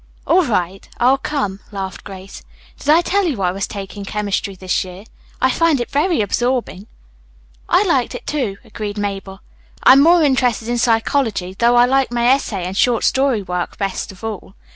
"All 0.25 0.43
right, 0.43 0.89
I'll 0.97 1.19
come," 1.19 1.59
laughed 1.71 2.03
Grace. 2.03 2.41
"Did 2.79 2.89
I 2.89 3.01
tell 3.03 3.25
you 3.27 3.39
I 3.43 3.51
was 3.51 3.67
taking 3.67 4.03
chemistry 4.03 4.55
this 4.55 4.83
year? 4.83 5.03
I 5.39 5.51
find 5.51 5.79
it 5.79 5.91
very 5.91 6.21
absorbing." 6.21 6.87
"I 7.69 7.83
liked 7.85 8.15
it, 8.15 8.25
too," 8.25 8.57
agreed 8.63 8.97
Mabel. 8.97 9.41
"I 9.83 9.91
am 9.91 10.01
more 10.01 10.23
interested 10.23 10.69
in 10.69 10.79
psychology, 10.79 11.53
though 11.53 11.75
I 11.75 11.85
like 11.85 12.11
my 12.11 12.25
essay 12.25 12.65
and 12.65 12.75
short 12.75 13.03
story 13.03 13.43
work 13.43 13.77
best 13.77 14.11
of 14.11 14.23
all. 14.23 14.55